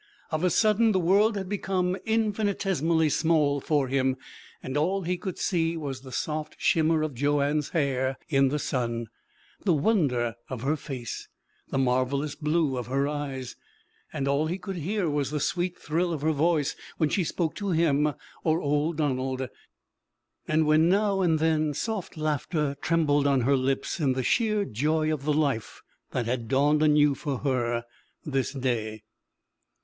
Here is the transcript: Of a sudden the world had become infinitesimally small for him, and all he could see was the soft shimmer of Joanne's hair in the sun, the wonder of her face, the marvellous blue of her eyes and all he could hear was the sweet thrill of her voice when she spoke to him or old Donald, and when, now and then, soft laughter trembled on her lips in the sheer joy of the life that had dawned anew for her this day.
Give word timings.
Of 0.31 0.43
a 0.43 0.49
sudden 0.49 0.93
the 0.93 0.99
world 0.99 1.37
had 1.37 1.47
become 1.47 1.95
infinitesimally 2.07 3.07
small 3.09 3.59
for 3.61 3.87
him, 3.87 4.15
and 4.63 4.75
all 4.75 5.03
he 5.03 5.15
could 5.15 5.37
see 5.37 5.77
was 5.77 6.01
the 6.01 6.11
soft 6.11 6.55
shimmer 6.57 7.03
of 7.03 7.13
Joanne's 7.13 7.69
hair 7.69 8.17
in 8.27 8.47
the 8.47 8.57
sun, 8.57 9.09
the 9.63 9.75
wonder 9.75 10.33
of 10.49 10.63
her 10.63 10.75
face, 10.75 11.27
the 11.69 11.77
marvellous 11.77 12.33
blue 12.33 12.77
of 12.79 12.87
her 12.87 13.07
eyes 13.07 13.55
and 14.11 14.27
all 14.27 14.47
he 14.47 14.57
could 14.57 14.77
hear 14.77 15.07
was 15.07 15.29
the 15.29 15.39
sweet 15.39 15.77
thrill 15.77 16.11
of 16.13 16.23
her 16.23 16.31
voice 16.31 16.75
when 16.97 17.09
she 17.09 17.23
spoke 17.23 17.53
to 17.57 17.69
him 17.69 18.11
or 18.43 18.59
old 18.59 18.97
Donald, 18.97 19.49
and 20.47 20.65
when, 20.65 20.89
now 20.89 21.21
and 21.21 21.37
then, 21.37 21.75
soft 21.75 22.17
laughter 22.17 22.75
trembled 22.81 23.27
on 23.27 23.41
her 23.41 23.55
lips 23.55 23.99
in 23.99 24.13
the 24.13 24.23
sheer 24.23 24.65
joy 24.65 25.13
of 25.13 25.25
the 25.25 25.31
life 25.33 25.83
that 26.09 26.25
had 26.25 26.47
dawned 26.47 26.81
anew 26.81 27.13
for 27.13 27.37
her 27.41 27.83
this 28.25 28.51
day. 28.51 29.03